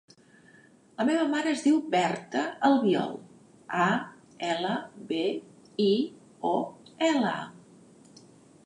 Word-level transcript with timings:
La 1.01 1.05
meva 1.09 1.25
mare 1.33 1.51
es 1.57 1.61
diu 1.65 1.77
Berta 1.95 2.45
Albiol: 2.69 3.13
a, 3.83 3.87
ela, 4.55 4.75
be, 5.13 5.23
i, 5.89 5.93
o, 6.55 6.57
ela. 7.13 7.37